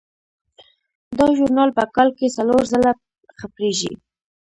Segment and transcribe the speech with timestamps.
[1.17, 2.91] دا ژورنال په کال کې څلور ځله
[3.39, 3.93] خپریږي.